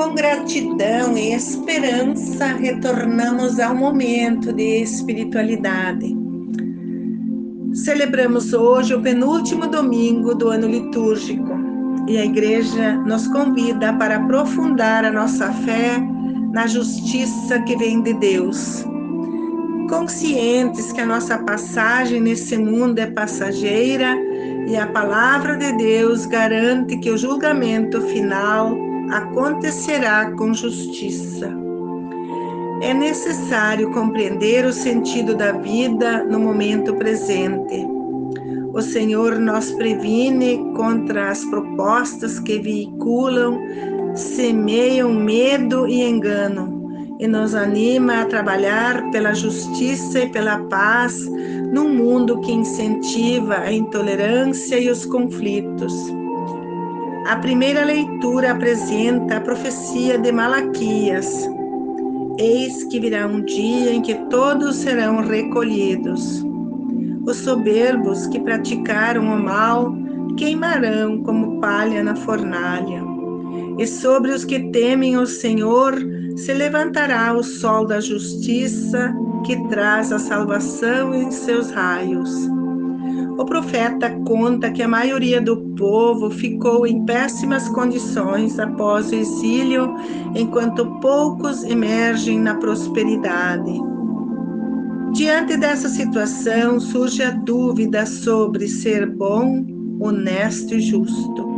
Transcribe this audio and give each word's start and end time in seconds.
Com 0.00 0.14
gratidão 0.14 1.14
e 1.14 1.34
esperança, 1.34 2.46
retornamos 2.46 3.60
ao 3.60 3.74
momento 3.74 4.50
de 4.50 4.80
espiritualidade. 4.80 6.16
Celebramos 7.74 8.54
hoje 8.54 8.94
o 8.94 9.02
penúltimo 9.02 9.66
domingo 9.66 10.34
do 10.34 10.48
ano 10.48 10.66
litúrgico 10.66 11.52
e 12.08 12.16
a 12.16 12.24
Igreja 12.24 12.94
nos 12.96 13.28
convida 13.28 13.92
para 13.92 14.16
aprofundar 14.16 15.04
a 15.04 15.12
nossa 15.12 15.52
fé 15.52 15.98
na 16.50 16.66
justiça 16.66 17.60
que 17.60 17.76
vem 17.76 18.00
de 18.00 18.14
Deus. 18.14 18.82
Conscientes 19.90 20.92
que 20.92 21.02
a 21.02 21.06
nossa 21.06 21.36
passagem 21.36 22.22
nesse 22.22 22.56
mundo 22.56 23.00
é 23.00 23.06
passageira 23.06 24.16
e 24.66 24.78
a 24.78 24.86
palavra 24.86 25.58
de 25.58 25.70
Deus 25.74 26.24
garante 26.24 26.96
que 26.96 27.10
o 27.10 27.18
julgamento 27.18 28.00
final 28.00 28.88
acontecerá 29.10 30.30
com 30.32 30.54
justiça. 30.54 31.50
É 32.82 32.94
necessário 32.94 33.90
compreender 33.90 34.64
o 34.64 34.72
sentido 34.72 35.34
da 35.34 35.52
vida 35.52 36.24
no 36.24 36.40
momento 36.40 36.94
presente. 36.94 37.86
O 38.72 38.80
Senhor 38.80 39.38
nos 39.38 39.72
previne 39.72 40.72
contra 40.74 41.30
as 41.30 41.44
propostas 41.44 42.38
que 42.38 42.58
veiculam, 42.58 43.60
semeiam 44.14 45.12
medo 45.12 45.86
e 45.86 46.02
engano 46.02 46.80
e 47.18 47.26
nos 47.26 47.54
anima 47.54 48.22
a 48.22 48.24
trabalhar 48.24 49.10
pela 49.10 49.34
justiça 49.34 50.20
e 50.20 50.28
pela 50.30 50.58
paz 50.68 51.28
num 51.70 51.92
mundo 51.92 52.40
que 52.40 52.50
incentiva 52.50 53.58
a 53.58 53.70
intolerância 53.70 54.78
e 54.78 54.88
os 54.88 55.04
conflitos. 55.04 56.19
A 57.26 57.36
primeira 57.36 57.84
leitura 57.84 58.52
apresenta 58.52 59.36
a 59.36 59.40
profecia 59.40 60.18
de 60.18 60.32
Malaquias. 60.32 61.48
Eis 62.38 62.84
que 62.84 62.98
virá 62.98 63.26
um 63.26 63.44
dia 63.44 63.92
em 63.92 64.00
que 64.00 64.14
todos 64.30 64.76
serão 64.76 65.20
recolhidos. 65.20 66.42
Os 67.26 67.36
soberbos 67.36 68.26
que 68.26 68.40
praticaram 68.40 69.24
o 69.24 69.42
mal 69.42 69.94
queimarão 70.36 71.22
como 71.22 71.60
palha 71.60 72.02
na 72.02 72.16
fornalha. 72.16 73.04
E 73.78 73.86
sobre 73.86 74.32
os 74.32 74.44
que 74.44 74.70
temem 74.70 75.18
o 75.18 75.26
Senhor 75.26 75.94
se 76.36 76.54
levantará 76.54 77.34
o 77.34 77.42
sol 77.42 77.86
da 77.86 78.00
justiça 78.00 79.14
que 79.44 79.56
traz 79.68 80.10
a 80.10 80.18
salvação 80.18 81.14
em 81.14 81.30
seus 81.30 81.70
raios. 81.70 82.59
O 83.40 83.44
profeta 83.46 84.10
conta 84.26 84.70
que 84.70 84.82
a 84.82 84.86
maioria 84.86 85.40
do 85.40 85.56
povo 85.74 86.30
ficou 86.30 86.86
em 86.86 87.06
péssimas 87.06 87.70
condições 87.70 88.58
após 88.58 89.10
o 89.10 89.14
exílio, 89.14 89.94
enquanto 90.36 90.84
poucos 91.00 91.64
emergem 91.64 92.38
na 92.38 92.56
prosperidade. 92.56 93.72
Diante 95.14 95.56
dessa 95.56 95.88
situação, 95.88 96.78
surge 96.78 97.22
a 97.22 97.30
dúvida 97.30 98.04
sobre 98.04 98.68
ser 98.68 99.06
bom, 99.08 99.64
honesto 99.98 100.74
e 100.74 100.80
justo. 100.82 101.48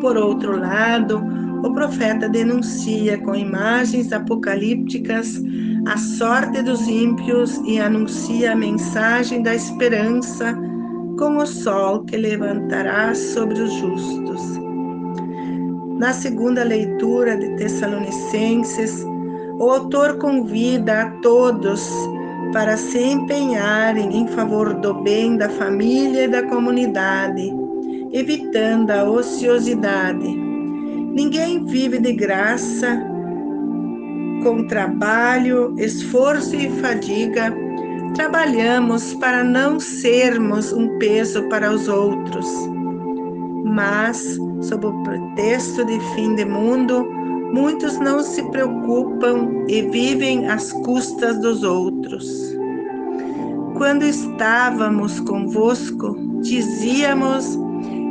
Por 0.00 0.16
outro 0.16 0.58
lado, 0.58 1.22
o 1.62 1.74
profeta 1.74 2.26
denuncia 2.26 3.18
com 3.18 3.34
imagens 3.34 4.14
apocalípticas 4.14 5.42
a 5.88 5.96
sorte 5.96 6.60
dos 6.60 6.86
ímpios 6.86 7.56
e 7.64 7.80
anuncia 7.80 8.52
a 8.52 8.54
mensagem 8.54 9.42
da 9.42 9.54
esperança 9.54 10.54
com 11.18 11.38
o 11.38 11.46
sol 11.46 12.04
que 12.04 12.14
levantará 12.14 13.14
sobre 13.14 13.58
os 13.58 13.72
justos. 13.72 14.60
Na 15.98 16.12
segunda 16.12 16.62
leitura 16.62 17.38
de 17.38 17.56
Tessalonicenses, 17.56 19.02
o 19.58 19.70
autor 19.70 20.18
convida 20.18 21.00
a 21.00 21.10
todos 21.22 21.90
para 22.52 22.76
se 22.76 23.02
empenharem 23.02 24.14
em 24.14 24.28
favor 24.28 24.74
do 24.74 24.92
bem 25.02 25.38
da 25.38 25.48
família 25.48 26.24
e 26.24 26.28
da 26.28 26.42
comunidade, 26.42 27.50
evitando 28.12 28.90
a 28.90 29.04
ociosidade 29.04 30.48
Ninguém 31.18 31.64
vive 31.64 31.98
de 31.98 32.12
graça, 32.12 33.02
com 34.42 34.66
trabalho, 34.66 35.74
esforço 35.78 36.54
e 36.54 36.68
fadiga. 36.80 37.54
Trabalhamos 38.14 39.14
para 39.14 39.44
não 39.44 39.78
sermos 39.78 40.72
um 40.72 40.98
peso 40.98 41.42
para 41.48 41.70
os 41.70 41.88
outros. 41.88 42.46
Mas, 43.64 44.38
sob 44.62 44.86
o 44.86 45.02
pretexto 45.02 45.84
de 45.84 46.00
fim 46.14 46.34
de 46.34 46.44
mundo, 46.44 47.04
muitos 47.52 47.98
não 47.98 48.22
se 48.22 48.42
preocupam 48.50 49.64
e 49.68 49.82
vivem 49.82 50.48
às 50.48 50.72
custas 50.72 51.38
dos 51.40 51.62
outros. 51.62 52.26
Quando 53.76 54.02
estávamos 54.04 55.20
convosco, 55.20 56.16
dizíamos 56.40 57.58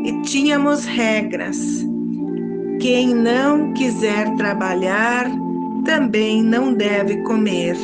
e 0.06 0.22
tínhamos 0.22 0.86
regras 0.86 1.86
quem 2.80 3.14
não 3.14 3.74
quiser 3.74 4.36
trabalhar 4.36 5.30
também 5.84 6.44
não 6.44 6.74
deve 6.74 7.18
comer. 7.24 7.76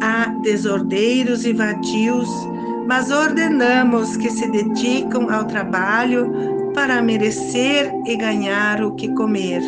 Há 0.00 0.26
desordeiros 0.42 1.44
e 1.44 1.52
vadios, 1.52 2.28
mas 2.86 3.10
ordenamos 3.10 4.16
que 4.16 4.30
se 4.30 4.50
dedicam 4.50 5.30
ao 5.30 5.44
trabalho 5.44 6.72
para 6.74 7.02
merecer 7.02 7.92
e 8.06 8.16
ganhar 8.16 8.82
o 8.82 8.94
que 8.94 9.08
comer. 9.14 9.62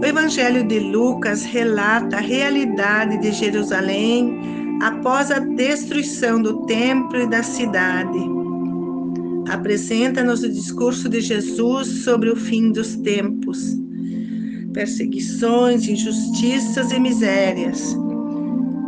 O 0.00 0.04
Evangelho 0.04 0.66
de 0.66 0.78
Lucas 0.78 1.44
relata 1.44 2.16
a 2.16 2.20
realidade 2.20 3.18
de 3.18 3.32
Jerusalém 3.32 4.78
após 4.80 5.30
a 5.30 5.40
destruição 5.40 6.40
do 6.40 6.64
templo 6.66 7.20
e 7.20 7.26
da 7.26 7.42
cidade 7.42 8.38
apresenta-nos 9.48 10.42
o 10.42 10.48
discurso 10.48 11.08
de 11.08 11.20
Jesus 11.20 12.04
sobre 12.04 12.30
o 12.30 12.36
fim 12.36 12.70
dos 12.70 12.96
tempos, 12.96 13.76
perseguições, 14.78 15.88
injustiças 15.88 16.92
e 16.92 17.00
misérias. 17.00 17.98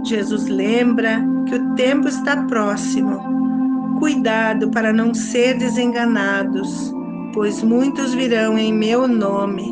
Jesus 0.04 0.46
lembra 0.46 1.20
que 1.48 1.56
o 1.56 1.74
tempo 1.74 2.06
está 2.06 2.44
próximo. 2.44 3.18
Cuidado 3.98 4.70
para 4.70 4.92
não 4.92 5.12
ser 5.12 5.58
desenganados, 5.58 6.94
pois 7.34 7.60
muitos 7.64 8.14
virão 8.14 8.56
em 8.56 8.72
meu 8.72 9.08
nome. 9.08 9.66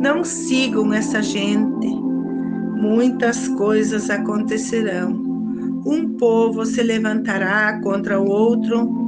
Não 0.00 0.24
sigam 0.24 0.94
essa 0.94 1.22
gente. 1.22 1.86
Muitas 2.80 3.46
coisas 3.48 4.08
acontecerão. 4.08 5.10
Um 5.84 6.14
povo 6.16 6.64
se 6.64 6.82
levantará 6.82 7.78
contra 7.82 8.18
o 8.18 8.26
outro 8.26 9.04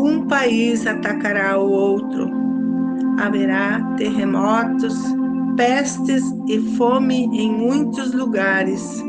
um 0.00 0.26
país 0.28 0.86
atacará 0.86 1.58
o 1.58 1.68
outro. 1.68 2.30
Haverá 3.18 3.80
terremotos, 3.96 4.94
pestes 5.58 6.22
e 6.46 6.58
fome 6.76 7.24
em 7.24 7.52
muitos 7.52 8.14
lugares. 8.14 9.04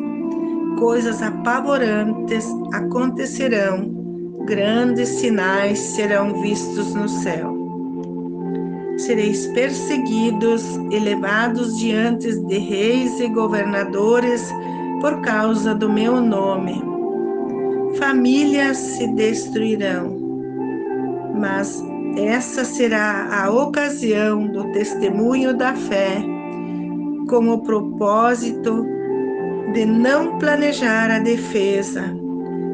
Coisas 0.80 1.22
apavorantes 1.22 2.46
acontecerão, 2.74 3.88
grandes 4.46 5.10
sinais 5.10 5.78
serão 5.78 6.42
vistos 6.42 6.96
no 6.96 7.08
céu. 7.08 7.56
Sereis 8.98 9.46
perseguidos 9.48 10.76
e 10.92 11.00
levados 11.00 11.78
diante 11.78 12.36
de 12.48 12.58
reis 12.58 13.20
e 13.20 13.30
governadores 13.30 14.52
por 15.00 15.22
causa 15.22 15.76
do 15.76 15.88
meu 15.88 16.20
nome. 16.20 16.84
Famílias 17.98 18.76
se 18.76 19.08
destruirão 19.14 20.20
mas 21.40 21.82
essa 22.18 22.66
será 22.66 23.30
a 23.32 23.50
ocasião 23.50 24.46
do 24.48 24.72
testemunho 24.74 25.56
da 25.56 25.74
fé, 25.74 26.22
com 27.30 27.48
o 27.50 27.62
propósito 27.62 28.86
de 29.74 29.86
não 29.86 30.40
planejar 30.40 31.12
a 31.12 31.20
defesa, 31.20 32.04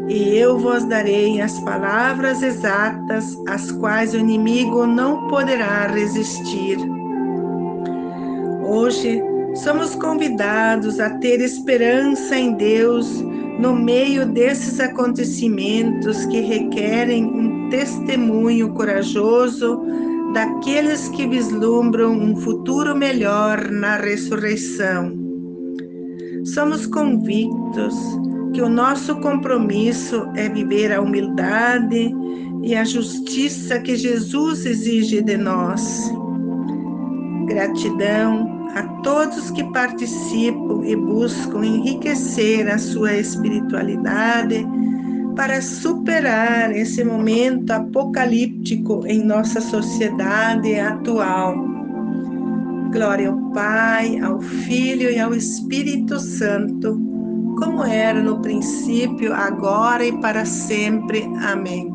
e 0.08 0.38
eu 0.38 0.58
vos 0.58 0.86
darei 0.86 1.42
as 1.42 1.60
palavras 1.60 2.42
exatas, 2.42 3.38
às 3.48 3.70
quais 3.72 4.14
o 4.14 4.18
inimigo 4.18 4.88
não 4.88 5.28
poderá 5.28 5.88
resistir. 5.88 6.78
Hoje, 8.64 9.22
somos 9.56 9.94
convidados 9.96 11.00
a 11.02 11.10
ter 11.10 11.42
esperança 11.42 12.38
em 12.38 12.54
Deus 12.54 13.22
no 13.60 13.74
meio 13.74 14.26
desses 14.26 14.80
acontecimentos 14.80 16.26
que 16.28 16.40
requerem 16.40 17.26
um 17.26 17.70
testemunho 17.70 18.74
corajoso 18.74 19.82
daqueles 20.36 21.08
que 21.08 21.26
vislumbram 21.26 22.12
um 22.12 22.36
futuro 22.36 22.94
melhor 22.94 23.72
na 23.72 23.96
ressurreição. 23.96 25.14
Somos 26.44 26.86
convictos 26.86 27.96
que 28.54 28.62
o 28.62 28.68
nosso 28.68 29.16
compromisso 29.22 30.28
é 30.36 30.50
viver 30.50 30.92
a 30.92 31.00
humildade 31.00 32.14
e 32.62 32.76
a 32.76 32.84
justiça 32.84 33.80
que 33.80 33.96
Jesus 33.96 34.66
exige 34.66 35.22
de 35.22 35.38
nós 35.38 36.12
Gratidão 37.46 38.68
a 38.76 38.84
todos 39.04 39.52
que 39.52 39.64
participam 39.72 40.84
e 40.84 40.98
buscam 40.98 41.64
enriquecer 41.64 42.68
a 42.70 42.78
sua 42.78 43.14
espiritualidade 43.14 44.68
para 45.36 45.62
superar 45.62 46.76
esse 46.76 47.04
momento 47.04 47.72
apocalíptico 47.72 49.06
em 49.06 49.24
nossa 49.24 49.60
sociedade 49.62 50.80
atual. 50.80 51.56
Glória 52.92 53.30
ao 53.30 53.52
Pai, 53.52 54.18
ao 54.20 54.40
Filho 54.40 55.10
e 55.12 55.20
ao 55.20 55.34
Espírito 55.34 56.20
Santo, 56.20 56.98
como 57.60 57.84
era 57.84 58.22
no 58.22 58.42
princípio, 58.42 59.34
agora 59.34 60.06
e 60.06 60.14
para 60.22 60.46
sempre. 60.46 61.24
Amém. 61.42 61.95